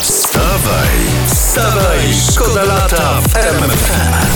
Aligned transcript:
Wstawaj, 0.00 0.88
wstawaj, 1.26 1.98
szkoda 2.32 2.64
lata 2.64 3.20
w 3.20 3.36
RMFFM. 3.36 4.26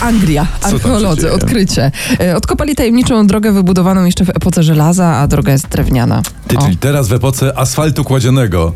Anglia, 0.00 0.46
archeolodzy, 0.62 1.32
odkrycie. 1.32 1.92
E, 2.20 2.36
Odkopali 2.36 2.74
tajemniczą 2.74 3.26
drogę 3.26 3.52
wybudowaną 3.52 4.04
jeszcze 4.04 4.24
w 4.24 4.30
epoce 4.30 4.62
żelaza, 4.62 5.06
a 5.16 5.26
droga 5.26 5.52
jest 5.52 5.68
drewniana. 5.68 6.22
Ty, 6.48 6.56
czyli 6.64 6.76
teraz 6.76 7.08
w 7.08 7.12
epoce 7.12 7.58
asfaltu 7.58 8.04
kładzionego 8.04 8.72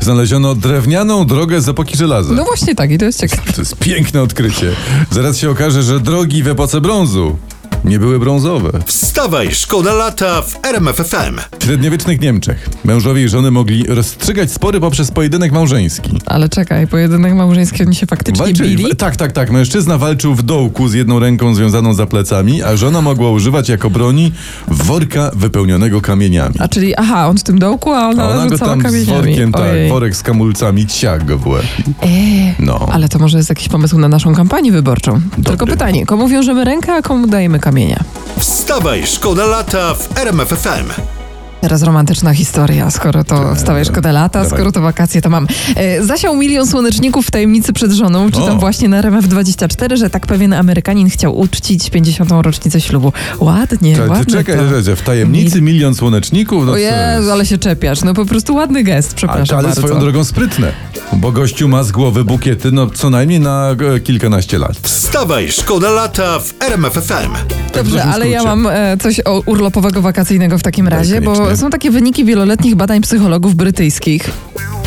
znaleziono 0.00 0.54
drewnianą 0.54 1.26
drogę 1.26 1.60
z 1.60 1.68
epoki 1.68 1.96
żelaza. 1.96 2.34
No 2.34 2.44
właśnie 2.44 2.74
tak, 2.74 2.90
i 2.90 2.98
to 2.98 3.04
jest 3.04 3.20
ciekawe. 3.20 3.52
To 3.52 3.60
jest 3.60 3.76
piękne 3.76 4.22
odkrycie. 4.22 4.72
Zaraz 5.10 5.36
się 5.38 5.50
okaże, 5.50 5.82
że 5.82 6.00
drogi 6.00 6.42
w 6.42 6.48
epoce 6.48 6.80
brązu 6.80 7.36
nie 7.84 7.98
były 7.98 8.18
brązowe. 8.18 8.70
Wstawaj, 8.86 9.48
szkoda 9.54 9.92
lata 9.94 10.42
w 10.42 10.58
RMFFM. 10.64 11.38
W 11.60 11.64
średniowiecznych 11.64 12.20
Niemczech 12.20 12.68
mężowie 12.84 13.24
i 13.24 13.28
żony 13.28 13.50
mogli 13.50 13.84
rozstrzygać 13.86 14.52
spory 14.52 14.80
poprzez 14.80 15.10
pojedynek 15.10 15.52
małżeński. 15.52 16.18
Ale 16.26 16.48
czekaj, 16.48 16.86
pojedynek 16.86 17.34
małżeński 17.34 17.82
oni 17.82 17.94
się 17.94 18.06
faktycznie 18.06 18.44
Walczyli. 18.44 18.76
bili? 18.76 18.96
Tak, 18.96 19.16
tak, 19.16 19.32
tak. 19.32 19.50
Mężczyzna 19.50 19.98
walczył 19.98 20.34
w 20.34 20.42
dołku 20.42 20.88
z 20.88 20.94
jedną 20.94 21.18
ręką 21.18 21.54
związaną 21.54 21.94
za 21.94 22.06
plecami, 22.06 22.62
a 22.62 22.76
żona 22.76 23.00
mogła 23.02 23.30
używać 23.30 23.68
jako 23.68 23.90
broni 23.90 24.32
worka 24.68 25.30
wypełnionego 25.34 26.00
kamieniami. 26.00 26.54
A 26.58 26.68
czyli, 26.68 26.96
aha, 26.96 27.28
on 27.28 27.38
w 27.38 27.42
tym 27.42 27.58
dołku, 27.58 27.92
a 27.92 28.08
ona, 28.08 28.22
A 28.24 28.28
ona 28.28 28.46
go 28.46 28.58
tam 28.58 28.80
z 28.80 28.82
kamieniami. 28.82 29.06
workiem, 29.26 29.52
tak, 29.52 29.62
Ojej. 29.62 29.90
worek 29.90 30.16
z 30.16 30.22
kamulcami, 30.22 30.86
ciach 30.86 31.24
go 31.24 31.38
w 31.38 31.46
łeb. 31.46 31.64
Eee, 32.02 32.54
No. 32.58 32.88
Ale 32.92 33.08
to 33.08 33.18
może 33.18 33.36
jest 33.38 33.48
jakiś 33.48 33.68
pomysł 33.68 33.98
na 33.98 34.08
naszą 34.08 34.34
kampanię 34.34 34.72
wyborczą. 34.72 35.20
Tylko 35.44 35.66
pytanie, 35.66 36.06
komu 36.06 36.28
wiążemy 36.28 36.64
rękę, 36.64 36.92
a 36.94 37.02
komu 37.02 37.26
dajemy 37.26 37.60
kamienia? 37.68 38.00
Wstawaj, 38.38 39.06
szkoda 39.06 39.46
lata 39.46 39.94
w 39.94 40.18
RMFFM. 40.18 41.17
Teraz 41.60 41.82
romantyczna 41.82 42.34
historia, 42.34 42.90
skoro 42.90 43.24
to 43.24 43.54
wstawaj 43.54 43.84
szkoda 43.84 44.12
lata, 44.12 44.42
Dawaj. 44.42 44.58
skoro 44.58 44.72
to 44.72 44.80
wakacje, 44.80 45.20
to 45.22 45.30
mam. 45.30 45.46
E, 45.76 46.04
zasiał 46.04 46.36
milion 46.36 46.66
słoneczników 46.66 47.26
w 47.26 47.30
tajemnicy 47.30 47.72
przed 47.72 47.92
żoną. 47.92 48.30
Czytam 48.30 48.56
O. 48.56 48.60
właśnie 48.60 48.88
na 48.88 49.02
RMF24, 49.02 49.96
że 49.96 50.10
tak 50.10 50.26
pewien 50.26 50.52
Amerykanin 50.52 51.10
chciał 51.10 51.38
uczcić 51.38 51.90
50. 51.90 52.30
rocznicę 52.42 52.80
ślubu. 52.80 53.12
Ładnie, 53.40 53.96
ty 53.96 54.08
ładnie 54.08 54.24
czekaj, 54.34 54.56
to. 54.56 54.62
czekaj, 54.80 54.96
w 54.96 55.02
tajemnicy 55.02 55.62
milion 55.62 55.94
słoneczników? 55.94 56.66
No 56.66 56.72
O 56.72 56.76
Jezu, 56.76 57.30
ale 57.32 57.46
się 57.46 57.58
czepiasz. 57.58 58.02
No 58.02 58.14
po 58.14 58.24
prostu 58.26 58.54
ładny 58.54 58.82
gest, 58.82 59.10
A, 59.12 59.16
przepraszam 59.16 59.58
ale 59.58 59.68
bardzo. 59.68 59.82
swoją 59.82 60.00
drogą 60.00 60.24
sprytne, 60.24 60.72
bo 61.12 61.32
gościu 61.32 61.68
ma 61.68 61.82
z 61.82 61.92
głowy 61.92 62.24
bukiety 62.24 62.72
no 62.72 62.90
co 62.90 63.10
najmniej 63.10 63.40
na 63.40 63.70
e, 63.96 64.00
kilkanaście 64.00 64.58
lat. 64.58 64.76
Wstawaj, 64.82 65.52
szkoda 65.52 65.90
lata 65.90 66.38
w 66.38 66.54
RMFFM. 66.62 67.32
w 67.67 67.67
Dobrze, 67.74 67.96
dużym 67.96 68.08
ale 68.12 68.28
ja 68.28 68.44
mam 68.44 68.66
e, 68.66 68.96
coś 68.96 69.20
o 69.24 69.42
urlopowego 69.46 70.02
wakacyjnego 70.02 70.58
w 70.58 70.62
takim 70.62 70.88
razie, 70.88 71.20
bo 71.20 71.32
koniecznie. 71.32 71.56
są 71.56 71.70
takie 71.70 71.90
wyniki 71.90 72.24
wieloletnich 72.24 72.74
badań 72.74 73.00
psychologów 73.00 73.54
brytyjskich. 73.54 74.30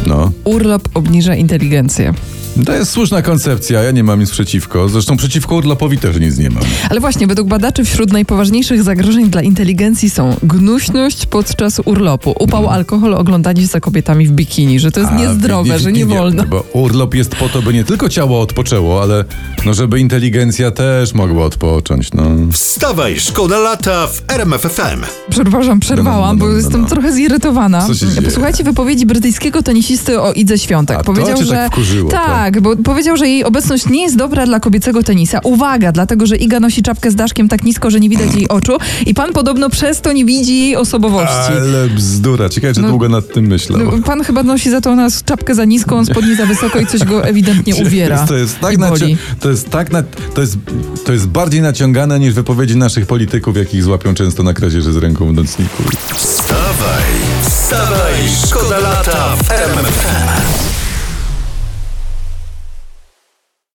No, 0.07 0.31
Urlop 0.43 0.89
obniża 0.93 1.35
inteligencję. 1.35 2.13
To 2.65 2.73
jest 2.73 2.91
słuszna 2.91 3.21
koncepcja, 3.21 3.83
ja 3.83 3.91
nie 3.91 4.03
mam 4.03 4.19
nic 4.19 4.31
przeciwko. 4.31 4.89
Zresztą 4.89 5.17
przeciwko 5.17 5.55
urlopowi 5.55 5.97
też 5.97 6.19
nic 6.19 6.37
nie 6.37 6.49
mam. 6.49 6.63
Ale 6.89 6.99
właśnie, 6.99 7.27
według 7.27 7.47
badaczy 7.47 7.85
wśród 7.85 8.11
najpoważniejszych 8.11 8.83
zagrożeń 8.83 9.29
dla 9.29 9.41
inteligencji 9.41 10.09
są 10.09 10.35
gnuśność 10.43 11.25
podczas 11.25 11.81
urlopu, 11.85 12.35
upał, 12.39 12.69
alkohol, 12.69 13.13
oglądanie 13.13 13.61
się 13.61 13.67
za 13.67 13.79
kobietami 13.79 14.27
w 14.27 14.31
bikini, 14.31 14.79
że 14.79 14.91
to 14.91 14.99
jest. 14.99 15.11
A, 15.11 15.17
niezdrowe, 15.17 15.63
widzisz, 15.63 15.81
że 15.81 15.91
nie 15.91 16.05
wolno. 16.05 16.43
Bo 16.43 16.63
urlop 16.73 17.13
jest 17.15 17.35
po 17.35 17.49
to, 17.49 17.61
by 17.61 17.73
nie 17.73 17.83
tylko 17.83 18.09
ciało 18.09 18.41
odpoczęło, 18.41 19.01
ale 19.01 19.25
no 19.65 19.73
żeby 19.73 19.99
inteligencja 19.99 20.71
też 20.71 21.13
mogła 21.13 21.45
odpocząć, 21.45 22.13
no. 22.13 22.23
Wstawaj, 22.51 23.19
szkoda 23.19 23.57
lata 23.57 24.07
w 24.07 24.21
RMFFM. 24.27 25.01
Przepraszam, 25.29 25.79
przerwałam, 25.79 26.21
No, 26.21 26.27
no, 26.27 26.33
no, 26.33 26.39
bo 26.39 26.47
no, 26.51 26.57
jestem 26.57 26.81
no. 26.81 26.87
trochę 26.87 27.11
zirytowana. 27.13 27.87
Co 27.87 27.95
się 27.95 28.07
dzieje? 28.07 28.21
Posłuchajcie 28.21 28.63
wypowiedzi 28.63 29.05
brytyjskiego 29.05 29.63
tenisisty 29.63 30.21
o 30.21 30.33
Idze 30.33 30.57
Świątek. 30.57 30.97
A 30.97 30.99
to 30.99 31.05
powiedział, 31.05 31.37
cię 31.37 31.45
że 31.45 31.53
tak 31.53 31.71
wkurzyło, 31.71 32.11
tak, 32.11 32.40
bo 32.61 32.75
powiedział, 32.75 33.17
że 33.17 33.27
jej 33.27 33.43
obecność 33.43 33.89
nie 33.89 34.01
jest 34.03 34.15
dobra 34.15 34.45
dla 34.45 34.59
kobiecego 34.59 35.03
tenisa. 35.03 35.39
Uwaga, 35.43 35.91
dlatego 35.91 36.25
że 36.25 36.35
Iga 36.37 36.59
nosi 36.59 36.83
czapkę 36.83 37.11
z 37.11 37.15
daszkiem 37.15 37.47
tak 37.49 37.63
nisko, 37.63 37.91
że 37.91 37.99
nie 37.99 38.09
widać 38.09 38.35
jej 38.35 38.47
oczu 38.47 38.77
i 39.05 39.13
pan 39.13 39.33
podobno 39.33 39.69
przez 39.69 40.01
to 40.01 40.11
nie 40.11 40.25
widzi 40.25 40.59
jej 40.59 40.75
osobowości. 40.75 41.51
Ale 41.61 41.87
bzdura, 41.95 42.49
ciekawe, 42.49 42.73
czy 42.73 42.81
No, 42.81 42.89
długo 42.89 43.09
nad 43.09 43.33
tym 43.33 43.45
myślał. 43.47 43.79
No, 43.83 43.91
Pan 44.05 44.23
chyba 44.23 44.43
nosi 44.43 44.69
za 44.71 44.81
to 44.81 44.95
nas 44.95 45.23
czapkę 45.23 45.55
za 45.55 45.65
niską, 45.65 46.05
spodnie 46.05 46.35
za 46.35 46.45
wysoko 46.45 46.79
i 46.79 46.85
coś 46.87 47.03
go 47.03 47.25
ewidentnie 47.25 47.75
uwiera. 47.85 48.27
To 48.27 48.35
jest 48.35 48.59
tak, 48.59 48.77
naci- 48.77 49.17
to 49.39 49.49
jest 49.49 49.69
tak 49.69 49.91
na- 49.91 50.03
to, 50.33 50.41
jest, 50.41 50.57
to 51.05 51.13
jest 51.13 51.27
bardziej 51.27 51.61
naciągane 51.61 52.19
niż 52.19 52.33
wypowiedzi 52.33 52.75
naszych 52.77 53.05
polityków, 53.05 53.57
jakich 53.57 53.83
złapią 53.83 54.13
często 54.13 54.43
na 54.43 54.53
kradzieży 54.53 54.93
z 54.93 54.97
ręką 54.97 55.27
w 55.27 55.33
nocniku. 55.33 55.83
Wstawaj, 56.15 57.03
wstawaj, 57.43 58.13
szkoda 58.47 58.79
lata 58.79 59.35
w 59.43 59.51
RMFFM. 59.51 60.60